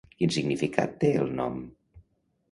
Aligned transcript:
Quin 0.19 0.31
significat 0.35 0.95
té 1.03 1.11
el 1.25 1.29
nom? 1.41 1.59